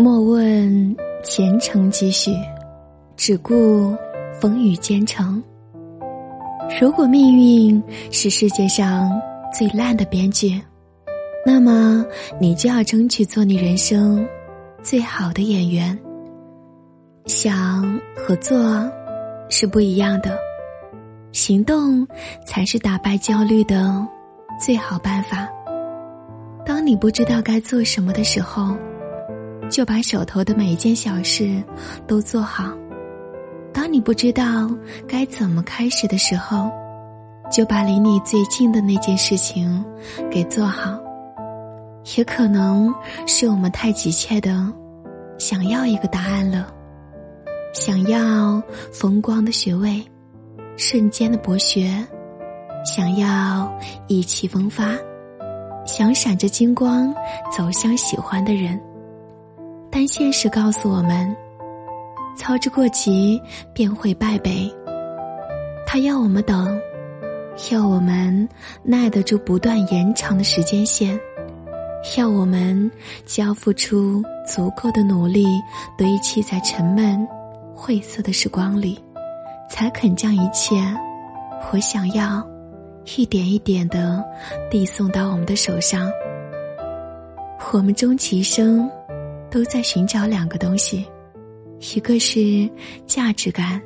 [0.00, 2.34] 莫问前程几许，
[3.18, 3.94] 只顾
[4.40, 5.42] 风雨兼程。
[6.80, 9.20] 如果命运是世界上
[9.52, 10.58] 最烂的编剧，
[11.44, 12.02] 那么
[12.40, 14.26] 你就要争取做你人生
[14.82, 15.98] 最好的演员。
[17.26, 18.90] 想和做
[19.50, 20.34] 是不一样的，
[21.30, 22.08] 行动
[22.46, 24.02] 才是打败焦虑的
[24.58, 25.46] 最好办法。
[26.64, 28.74] 当你不知道该做什么的时候，
[29.70, 31.62] 就把手头的每一件小事
[32.06, 32.72] 都做好。
[33.72, 34.68] 当你不知道
[35.06, 36.68] 该怎么开始的时候，
[37.50, 39.82] 就把离你最近的那件事情
[40.30, 40.98] 给做好。
[42.16, 42.92] 也可能
[43.26, 44.66] 是我们太急切的
[45.38, 46.72] 想要一个答案了，
[47.72, 48.60] 想要
[48.92, 50.02] 风光的学位，
[50.76, 51.92] 瞬间的博学，
[52.84, 53.72] 想要
[54.08, 54.96] 意气风发，
[55.86, 57.14] 想闪着金光
[57.56, 58.80] 走向喜欢的人。
[60.00, 61.36] 但现实告诉我们，
[62.34, 63.38] 操之过急
[63.74, 64.74] 便会败北。
[65.86, 66.80] 他要我们等，
[67.70, 68.48] 要我们
[68.82, 71.20] 耐得住不断延长的时间线，
[72.16, 72.90] 要我们
[73.26, 75.44] 交付出足够的努力，
[75.98, 77.28] 堆砌在沉闷、
[77.74, 78.98] 晦涩的时光里，
[79.68, 80.76] 才肯将一切
[81.70, 82.42] 我想要，
[83.18, 84.24] 一点一点的
[84.70, 86.10] 递送到我们的手上。
[87.74, 88.90] 我们终其一生。
[89.50, 91.04] 都在寻找两个东西，
[91.94, 92.70] 一个是
[93.06, 93.80] 价值感，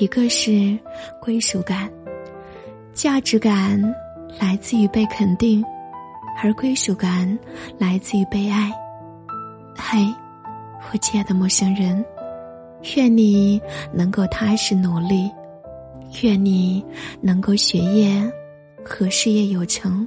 [0.00, 0.78] 一个是
[1.20, 1.90] 归属感。
[2.92, 3.80] 价值感
[4.40, 5.64] 来自于被肯定，
[6.42, 7.38] 而归属感
[7.78, 8.72] 来自于被爱。
[9.76, 9.98] 嘿，
[10.90, 12.04] 我亲爱的陌生人，
[12.96, 13.60] 愿你
[13.92, 15.30] 能够踏实努力，
[16.22, 16.84] 愿你
[17.20, 18.32] 能够学业
[18.84, 20.06] 和事业有成，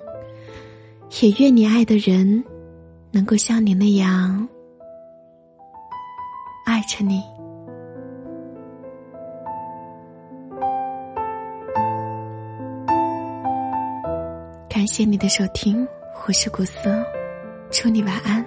[1.21, 2.43] 也愿你爱的人
[3.11, 4.47] 能够像你那样。
[6.81, 7.23] 爱着你，
[14.67, 15.88] 感谢你的收听，
[16.25, 17.06] 我是古斯，
[17.69, 18.44] 祝你晚安。